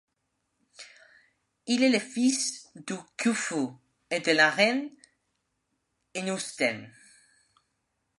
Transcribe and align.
Il 1.67 1.83
est 1.83 1.91
le 1.91 1.99
fils 1.99 2.67
du 2.75 2.95
Khoufou 3.21 3.77
et 4.09 4.19
de 4.19 4.31
la 4.31 4.49
reine 4.49 4.89
Hénoutsen. 6.15 6.91